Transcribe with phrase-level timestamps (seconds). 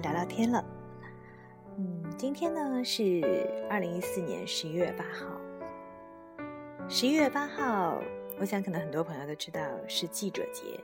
[0.00, 0.64] 家聊聊天了。
[1.78, 5.40] 嗯，今天呢是二零一四年十一月八号。
[6.88, 7.98] 十一月八号，
[8.38, 10.78] 我想可能很多朋友都知道是记者节。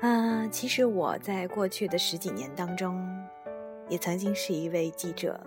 [0.00, 3.02] 啊，其实我在过去的十几年当中，
[3.88, 5.40] 也曾经是一位记者。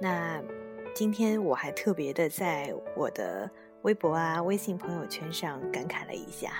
[0.00, 0.42] 那
[0.94, 3.50] 今天我还特别的在我的
[3.82, 6.52] 微博啊、微信朋友圈上感慨了一下，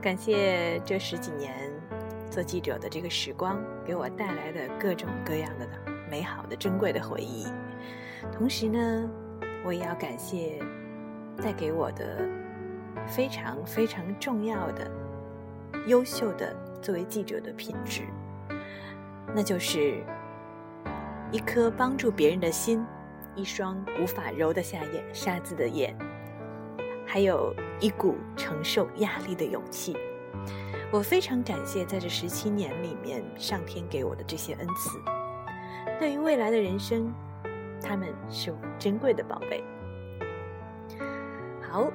[0.00, 1.70] 感谢这十几年
[2.30, 5.68] 做记者的这个时光给我带来的各种各样的
[6.10, 7.46] 美好的、珍贵的回忆。
[8.32, 9.10] 同时呢，
[9.64, 10.58] 我也要感谢
[11.42, 12.26] 带给我的
[13.06, 14.90] 非常非常重要的、
[15.86, 18.02] 优秀的作为记者的品质，
[19.34, 20.02] 那就是。
[21.32, 22.84] 一颗帮助别人的心，
[23.36, 25.96] 一双无法揉得下眼沙子的眼，
[27.12, 29.96] 还有一股承受压力的勇气。
[30.92, 34.96] 我非常感谢在这十七年里面上天给我的这些恩赐。
[35.98, 37.12] 对于未来的人生，
[37.82, 39.64] 他们是我珍贵的宝贝。
[41.60, 41.90] 好，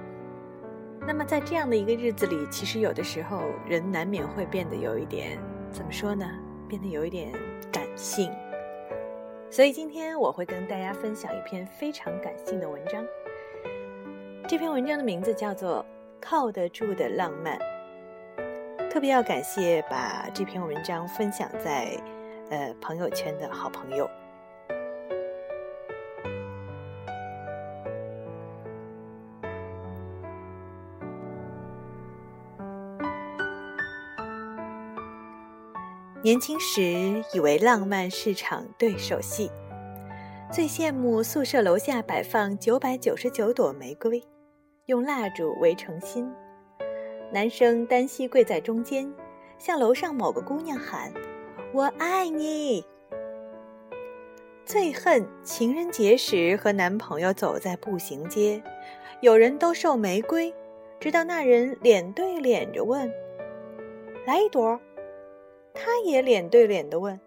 [1.08, 5.39] 那么在这样的一个日子里，其实有的时候人难免会变得有一点，
[5.71, 6.30] 怎么说呢？
[6.67, 7.31] 变得有一点
[7.71, 8.30] 感性。
[9.49, 13.02] 所以今天我会跟大家分享一篇非常感性的文章。
[14.47, 15.83] 这篇文章的名字叫做
[16.21, 17.57] 《靠得住的浪漫》。
[18.91, 21.99] 特别要感谢把这篇文章分享在
[22.52, 24.07] 呃朋友圈的好朋友。
[36.21, 39.49] 年轻时以为浪漫是场对手戏，
[40.52, 44.23] 最羡慕宿舍楼下摆放九百九十九朵玫瑰，
[44.85, 46.31] 用蜡烛围成心。
[47.31, 49.11] 男生单膝跪在中间，
[49.57, 51.11] 向楼上某个姑娘喊
[51.73, 52.85] ：“我爱你。”
[54.63, 58.61] 最恨情人节时和男朋友走在步行街，
[59.21, 60.53] 有人兜售玫瑰，
[60.99, 63.11] 直到那人脸对脸着问
[64.27, 64.79] ：“来一朵。”
[65.73, 67.19] 他也脸对脸的问：“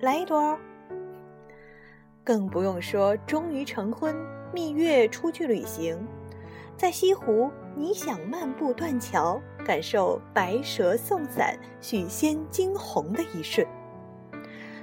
[0.00, 0.58] 来一朵。”
[2.22, 4.14] 更不用说终于成婚、
[4.52, 6.06] 蜜月出去旅行，
[6.76, 13.66] 在西湖，你想漫步断桥，感受白蛇送伞、许仙惊鸿的一瞬。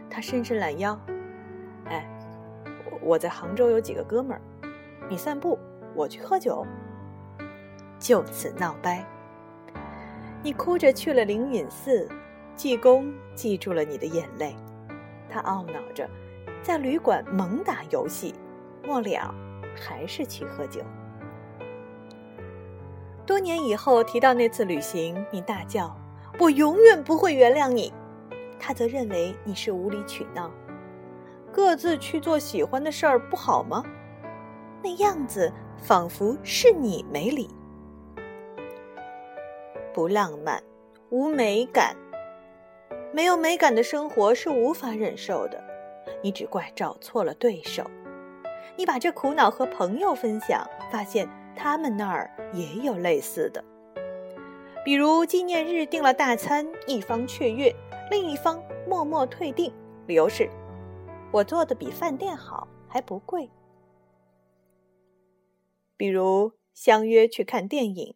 [0.09, 1.00] 他伸伸懒腰
[1.85, 2.07] ：“哎，
[3.01, 4.41] 我在杭州有几个哥们儿，
[5.09, 5.59] 你散步，
[5.94, 6.66] 我去喝酒。”
[8.00, 9.06] 就此闹掰。
[10.41, 12.09] 你哭着去了灵隐寺。
[12.53, 14.56] 济公记住了你的眼泪，
[15.30, 16.07] 他懊恼着，
[16.62, 18.35] 在旅馆猛打游戏，
[18.84, 19.34] 末了
[19.75, 20.81] 还是去喝酒。
[23.26, 25.96] 多年以后提到那次旅行，你大叫
[26.40, 27.94] ：“我永远不会原谅你！”
[28.59, 30.52] 他则认为你是无理取闹。
[31.52, 33.84] 各自去做喜欢的事儿不好吗？
[34.84, 37.50] 那样子仿佛是你没理，
[39.94, 40.62] 不浪漫，
[41.10, 41.96] 无美感。
[43.14, 45.62] 没有美感的生活是无法忍受的，
[46.24, 47.84] 你只怪找错了对手。
[48.78, 51.28] 你把这苦恼和朋友分享，发现
[51.62, 53.64] 他们那儿也有类似的。
[54.84, 57.72] 比如纪念日订了大餐，一方雀跃，
[58.10, 59.72] 另一方默默退订，
[60.08, 60.50] 理由是：
[61.32, 63.48] 我做的比饭店好，还不贵。
[65.96, 68.16] 比如相约去看电影，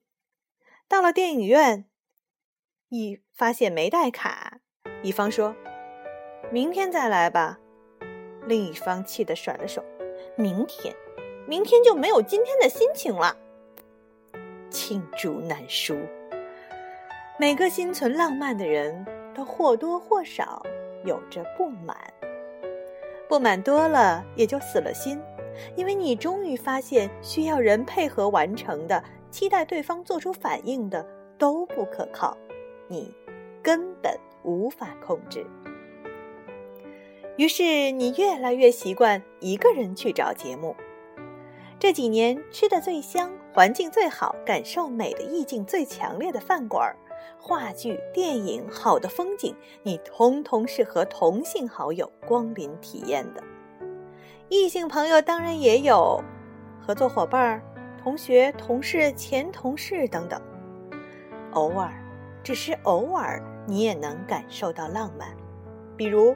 [0.87, 1.85] 到了电影院，
[2.89, 4.59] 一发现没带卡。
[5.03, 5.55] 一方说
[6.51, 7.59] ：“明天再来吧。”
[8.47, 9.85] 另一方气得甩了手
[10.35, 10.95] ：“明天，
[11.47, 13.35] 明天就没有今天的心情了。”
[14.69, 15.95] 罄竹难书。
[17.39, 20.61] 每个心存浪漫的人都或多或少
[21.03, 21.97] 有着不满，
[23.27, 25.19] 不满多了也就死了心，
[25.75, 31.05] 因为你终于发现，需要人配合完成的、期待对方做出反应的
[31.37, 32.37] 都不可靠，
[32.87, 33.13] 你
[33.63, 34.17] 根本。
[34.47, 35.43] 无法控制，
[37.35, 40.75] 于是你越来越习惯一个人去找节目。
[41.85, 46.91] 这几年吃的最香、环境最好、感受美的意境最强烈的饭馆、
[47.39, 53.43] 话剧、电影、好的风景，你通通是和同性好友光临体验的。
[54.49, 56.19] 异性朋友当然也有，
[56.81, 57.61] 合作伙伴、
[58.01, 60.41] 同学、同事、前同事等等。
[61.51, 61.93] 偶尔，
[62.43, 63.39] 只是偶尔。
[63.67, 65.29] 你也能感受到浪漫，
[65.95, 66.35] 比如，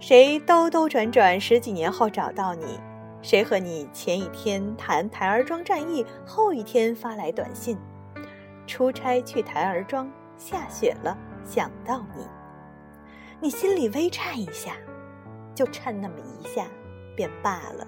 [0.00, 2.80] 谁兜兜转转十几年后找到你，
[3.20, 7.76] 谁和你前一天谈台儿庄战役，后一天发来短信，
[8.66, 12.24] 出差去台儿庄，下雪了，想到你，
[13.40, 14.74] 你心里微颤一下，
[15.54, 16.66] 就颤那么一下，
[17.16, 17.86] 便罢了。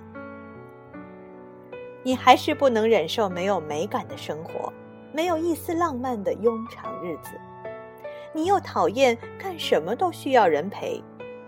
[2.03, 4.73] 你还是不能忍受没有美感的生活，
[5.13, 7.31] 没有一丝浪漫的庸常日子。
[8.33, 11.03] 你又讨厌干什么都需要人陪，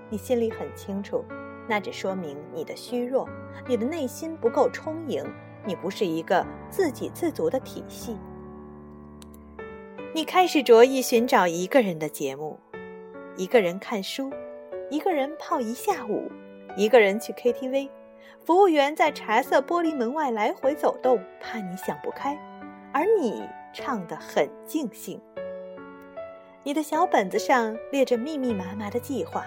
[0.08, 1.25] 你心里很清楚。
[1.72, 3.26] 那只说明你的虚弱，
[3.66, 5.24] 你的内心不够充盈，
[5.64, 8.14] 你不是一个自给自足的体系。
[10.12, 12.60] 你开始着意寻找一个人的节目，
[13.38, 14.30] 一个人看书，
[14.90, 16.30] 一个人泡一下午，
[16.76, 17.88] 一个人去 KTV。
[18.44, 22.38] 服务员在茶色玻璃门外来回走动，怕你想不开，
[22.92, 25.19] 而你唱得很尽兴。
[26.64, 29.46] 你的小本子上列着密密麻麻的计划，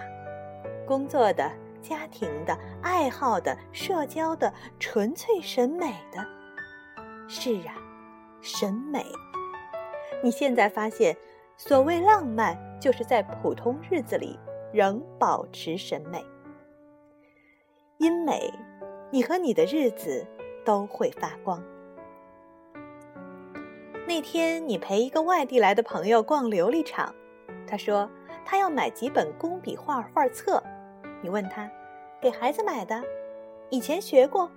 [0.84, 1.48] 工作的。
[1.88, 6.26] 家庭的、爱好的、社交的、纯粹审美的，
[7.28, 7.74] 是啊，
[8.40, 9.04] 审美。
[10.20, 11.16] 你现在发现，
[11.56, 14.36] 所谓浪漫，就是在普通日子里
[14.72, 16.24] 仍保持审美。
[17.98, 18.52] 因美，
[19.12, 20.26] 你和你的日子
[20.64, 21.62] 都会发光。
[24.08, 27.14] 那天，你陪一个外地来的朋友逛琉璃厂，
[27.66, 28.10] 他说
[28.44, 30.60] 他要买几本工笔画画册。
[31.26, 31.68] 你问他，
[32.20, 33.02] 给孩子买的，
[33.68, 34.48] 以前学过，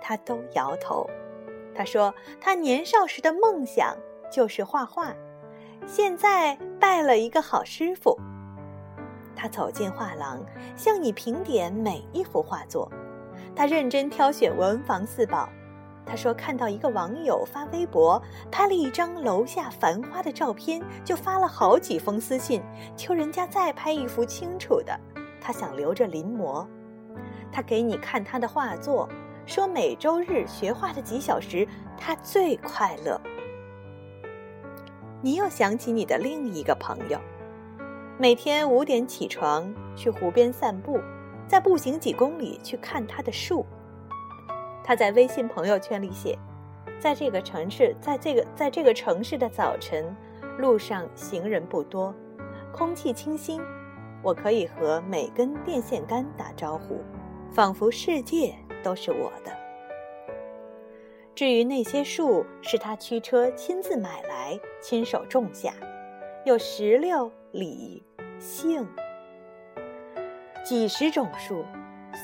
[0.00, 1.06] 他都摇头。
[1.74, 3.94] 他说他年少时的梦想
[4.32, 5.12] 就是画画，
[5.86, 8.18] 现在拜了一个好师傅。
[9.36, 10.42] 他走进画廊，
[10.74, 12.90] 向你评点每一幅画作。
[13.54, 15.46] 他认真挑选文房四宝。
[16.06, 22.62] 他说看到一个网友发微博，拍了一张楼下繁花的照片，就发了好几封私信，
[22.96, 24.98] 求人家再拍一幅清楚的。
[25.46, 26.66] 他想留着临摹，
[27.52, 29.08] 他给你看他的画作，
[29.46, 31.64] 说每周日学画的几小时，
[31.96, 33.20] 他最快乐。
[35.22, 37.20] 你又想起你的另一个朋友，
[38.18, 40.98] 每天五点起床去湖边散步，
[41.46, 43.64] 再步行几公里去看他的树。
[44.82, 46.36] 他在微信朋友圈里写，
[46.98, 50.12] 在这个城市，在这个在这个城市的早晨，
[50.58, 52.12] 路上行人不多，
[52.72, 53.62] 空气清新。
[54.22, 57.00] 我可以和每根电线杆打招呼，
[57.52, 59.52] 仿佛世界都是我的。
[61.34, 65.74] 至于那些树，是他驱车亲自买来，亲手种下，
[66.44, 68.02] 有石榴、李、
[68.38, 68.88] 杏，
[70.64, 71.64] 几十种树。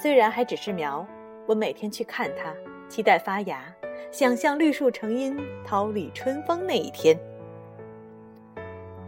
[0.01, 1.07] 虽然还只是苗，
[1.47, 2.55] 我每天去看它，
[2.89, 3.63] 期待发芽，
[4.11, 7.15] 想象绿树成荫、桃李春风那一天。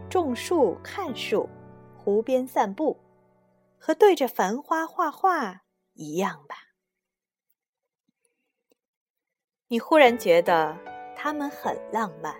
[0.07, 1.49] 种树，看树。
[2.05, 2.99] 湖边散步，
[3.79, 5.63] 和对着繁花画画
[5.93, 6.55] 一样吧。
[9.69, 10.77] 你忽然觉得
[11.15, 12.35] 他们很浪漫，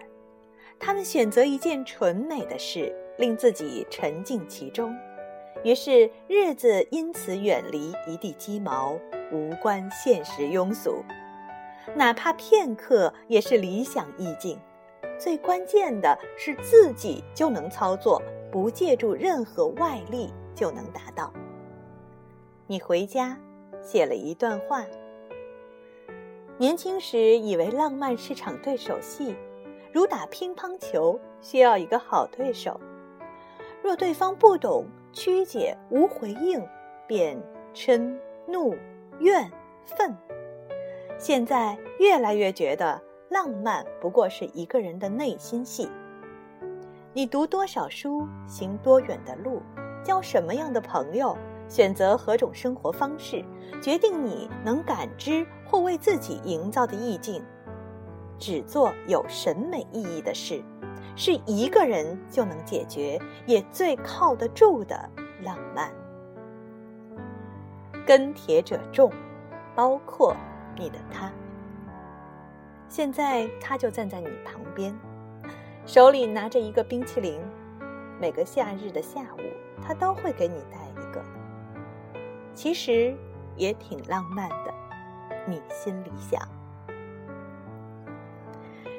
[0.80, 4.96] 他们选择一件纯美的事，令自己沉浸其中，
[5.64, 8.92] 于是日子因此远离一地鸡毛，
[9.32, 11.04] 无关现实庸俗，
[11.96, 14.60] 哪怕片刻也是理想意境。
[15.18, 18.22] 最关键的是自己就能操作。
[18.56, 21.30] 不借助任何外力就能达到。
[22.68, 23.38] 你回家
[23.82, 24.86] 写了一段话。
[26.58, 29.36] 年轻时以为浪漫是场对手戏，
[29.92, 32.80] 如打乒乓球需要一个好对手。
[33.84, 36.66] 若对方不懂、曲解、无回应，
[37.06, 37.38] 便
[37.74, 38.74] 嗔、怒、
[39.20, 39.52] 怨、
[39.84, 40.16] 愤。
[41.18, 45.90] 现在越来越觉得浪漫不过是一个人的内心戏。
[47.16, 49.62] 你读多少书，行多远的路，
[50.04, 51.38] 交什么样的朋友，
[51.70, 53.42] 选择何种生活方式，
[53.82, 57.42] 决定你能感知或为自己营造的意境。
[58.38, 60.62] 只做有审美意义的事，
[61.16, 65.10] 是一个人就能解决，也最靠得住的
[65.42, 65.90] 浪漫。
[68.06, 69.10] 跟帖者众，
[69.74, 70.36] 包括
[70.78, 71.32] 你的他。
[72.90, 74.94] 现在他就站在你旁边。
[75.86, 77.40] 手里拿着一个冰淇淋，
[78.20, 79.42] 每个夏日的下午，
[79.84, 81.24] 他都会给你带一个。
[82.56, 83.16] 其实
[83.56, 84.74] 也挺浪漫的，
[85.48, 86.42] 你心里想，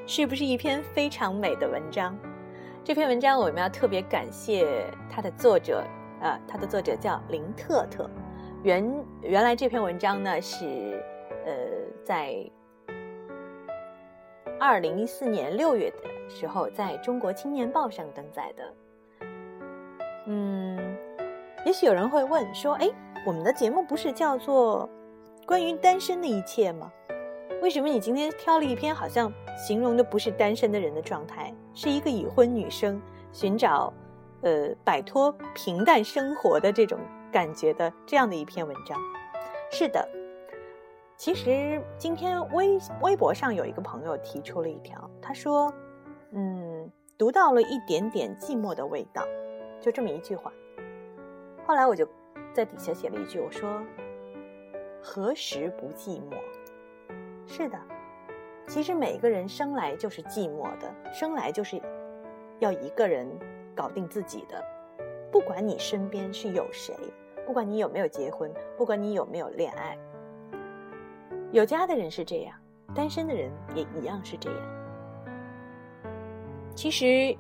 [0.07, 2.17] 是不是一篇非常美的文章？
[2.85, 5.83] 这篇文章我们要特别感谢它的作者，
[6.21, 8.09] 呃，它的作者叫林特特。
[8.63, 11.03] 原原来这篇文章呢是，
[11.45, 11.53] 呃，
[12.05, 12.49] 在。
[14.59, 15.99] 二零一四年六月的
[16.29, 18.75] 时候，在中国青年报上登载的。
[20.27, 20.97] 嗯，
[21.65, 22.91] 也许有人会问说：“哎，
[23.27, 24.89] 我们的节目不是叫做
[25.47, 26.91] 关于单身的一切吗？
[27.63, 33.01] 为什么你今天挑了一篇好像形容的不是单身的人的状态，是一个已婚女生
[33.33, 33.93] 寻找，
[34.43, 36.99] 呃，摆脱平淡生活的这种
[37.33, 38.99] 感觉的这样的一篇文章？
[39.71, 40.07] 是的，
[41.17, 45.73] 其实今天微微博上有一个朋友提出了一条，他说
[46.37, 49.27] ：“嗯，读到了一点点寂寞的味道。”
[49.81, 50.53] 就这么一句话。
[51.67, 52.07] 后来我就
[52.53, 53.83] 在底下写了一句，我说
[55.03, 56.37] ：“何时不寂寞？”
[57.47, 57.79] 是的，
[58.67, 61.81] 其实每个人生来就是寂寞的，生来就是
[62.59, 63.29] 要一个人
[63.75, 64.63] 搞定自己的。
[65.31, 66.95] 不管你身边是有谁，
[67.47, 69.99] 不管你有没有结婚，不管你有没有恋爱，
[71.53, 72.59] 有家的人是这样，
[72.95, 74.86] 单身的人也一样是这样。
[76.77, 77.35] 其实，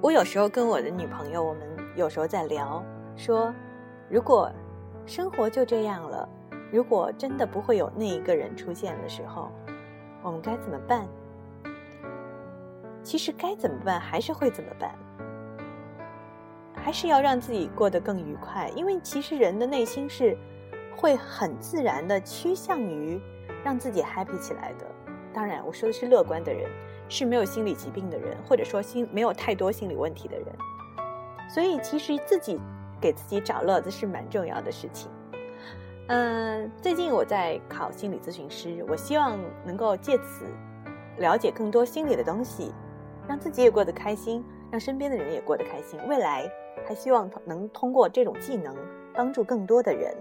[0.00, 2.84] 我有时候跟我的女朋友，我们有时候在聊，
[3.16, 3.52] 说
[4.08, 4.48] 如果
[5.04, 6.28] 生活就这样了。
[6.70, 9.50] 如果真的不会有那一个人出现的时候，
[10.22, 11.04] 我们该怎么办？
[13.02, 14.94] 其实该怎么办还是会怎么办，
[16.76, 18.68] 还是要让自己过得更愉快。
[18.76, 20.38] 因为其实人的内心是
[20.96, 23.20] 会很自然的趋向于
[23.64, 24.86] 让自己 happy 起来的。
[25.32, 26.70] 当然，我说的是乐观的人，
[27.08, 30.46] 是没有心理疾病的人，或者说心没有太多心理问题的人。
[31.48, 32.60] 所以，其实自己
[33.00, 35.10] 给自己找乐子是蛮重要的事情。
[36.08, 40.46] 嗯，最近我在考心理咨询师，我希望能够借此
[41.18, 42.72] 了解更多心理的东西，
[43.28, 45.98] 让自己也过得开心，让身边的人也过得开心。
[46.08, 46.50] 未来
[46.86, 48.74] 还希望能通过这种技能
[49.14, 50.14] 帮助更多的人。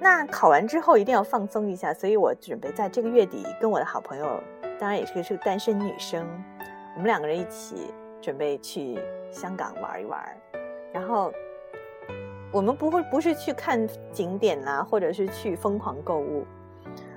[0.00, 4.42] 那考完之后一定要放松一下，所以我准备在这个月底跟我的好朋友，
[4.82, 6.26] 当然也是是个单身女生，
[6.96, 10.36] 我们两个人一起准备去香港玩一玩，
[10.92, 11.32] 然后。
[12.52, 16.44] 我们不会不是去看景点啦，或者是去疯狂购物。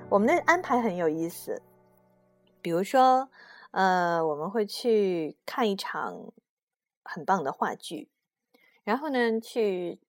[0.08, 1.60] 我们的安排很有意思，
[2.62, 3.28] 比如说，
[3.72, 6.32] 呃，我们会去看一场
[7.04, 8.08] 很棒的话剧，
[8.82, 10.00] 然后呢，去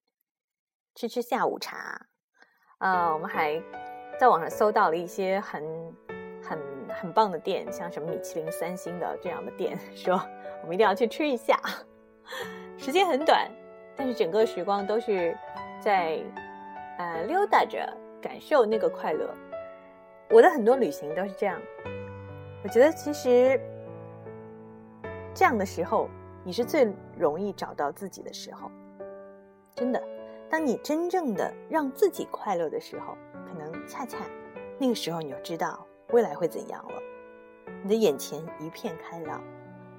[0.96, 2.08] 吃吃下午茶。
[2.78, 3.62] 啊，我们还
[4.18, 5.62] 在网上搜到了一些很
[7.00, 10.14] 很棒的店，像什么米其林三星的这样的店， 说
[10.62, 11.60] 我们一定要去吃一下。
[12.78, 13.50] 时间很短。
[14.00, 15.36] 但是整个时光都是
[15.82, 16.20] 在，
[17.00, 19.34] 呃，溜达着，感受那个快乐。
[20.30, 21.60] 我的很多旅行都是这样。
[22.64, 23.60] 我觉得其实
[25.34, 26.08] 这样的时候，
[26.44, 26.88] 你是最
[27.18, 28.70] 容易找到自己的时候。
[29.74, 30.00] 真的，
[30.48, 34.20] 当你真正的让自己快乐的时候，可能恰恰
[34.78, 37.02] 那个时候你就知道未来会怎样了。
[37.84, 39.42] 你的眼前一片开朗，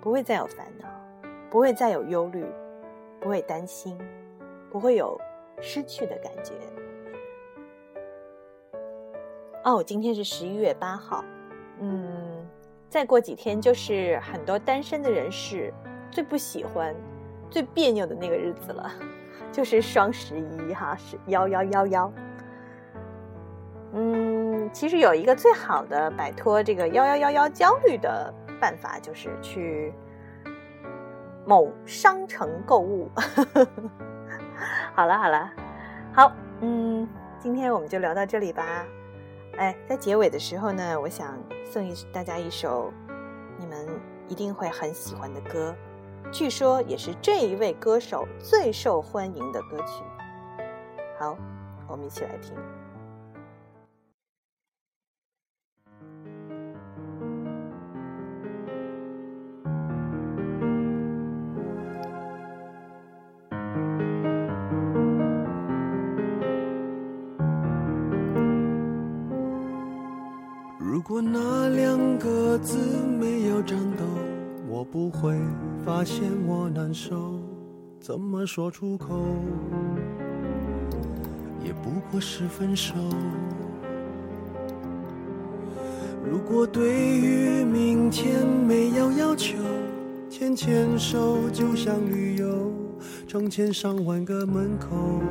[0.00, 0.86] 不会再有烦恼，
[1.50, 2.44] 不会再有忧虑。
[3.20, 3.98] 不会担心，
[4.70, 5.20] 不会有
[5.60, 6.52] 失去的感觉。
[9.64, 11.24] 哦，今天是十一月八号，
[11.80, 12.46] 嗯，
[12.88, 15.74] 再过几天就是很多单身的人士
[16.12, 16.94] 最不喜欢、
[17.50, 18.88] 最别扭的那个日子了，
[19.50, 22.12] 就是双十一哈，是幺幺幺幺。
[23.94, 24.37] 嗯，
[24.72, 29.92] 其实有一个最好的摆脱这个幺幺幺幺焦虑的办法，就是去。
[31.46, 33.10] 某商城购物，
[34.94, 35.50] 好了好了，
[36.12, 37.08] 好，嗯，
[37.38, 38.84] 今天我们就聊到这里吧。
[39.56, 42.92] 哎，在结尾的时候呢，我想送一大家一首
[43.56, 43.88] 你们
[44.28, 45.74] 一定会很喜欢的歌，
[46.30, 50.04] 据说也是这一位歌手最受欢迎的歌曲。
[51.18, 51.34] 好，
[51.88, 52.54] 我们一起来听。
[71.08, 72.76] 果那两个字
[73.18, 74.04] 没有颤抖，
[74.68, 75.34] 我不会
[75.82, 77.40] 发现我难受。
[77.98, 79.24] 怎么说出口，
[81.64, 82.94] 也不过是分手。
[86.30, 89.56] 如果对于明天没有要求，
[90.28, 92.70] 牵牵手就像旅游，
[93.26, 95.22] 成千上万个门口，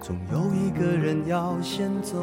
[0.00, 2.22] 总有一个人要先走。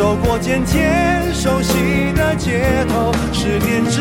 [0.00, 0.80] 走过渐渐
[1.34, 3.12] 熟悉的街头。
[3.34, 4.00] 十年之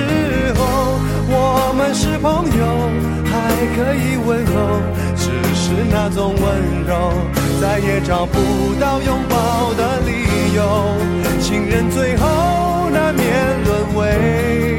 [0.58, 2.90] 后，我们是朋友，
[3.26, 3.34] 还
[3.76, 4.80] 可以问候，
[5.18, 7.12] 只是那种温柔，
[7.60, 8.40] 再也找不
[8.80, 10.96] 到拥抱的理由。
[11.42, 13.28] 情人最后难免
[13.66, 14.79] 沦为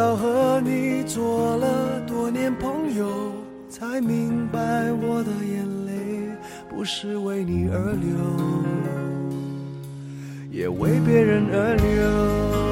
[0.00, 3.34] 要和你做了多年朋友。
[3.68, 5.92] 才明白，我的眼泪
[6.70, 8.16] 不是为你而流，
[10.50, 12.69] 也为别人而流。